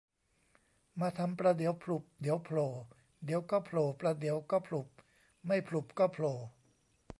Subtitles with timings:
[0.99, 2.69] มาทำประเดี๋ยวผลุบเดี๋ยวโผล่
[3.25, 4.87] เดี๋ยวก็โผล่ประเดี๋ยวก็ผลุบ
[5.47, 6.33] ไม่ผลุบก็โผล่